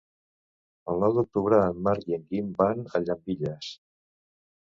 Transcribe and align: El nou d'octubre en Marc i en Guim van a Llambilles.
El 0.93 1.03
nou 1.03 1.13
d'octubre 1.17 1.59
en 1.65 1.83
Marc 1.89 2.07
i 2.13 2.17
en 2.17 2.25
Guim 2.33 2.49
van 2.63 2.83
a 2.89 3.03
Llambilles. 3.05 3.71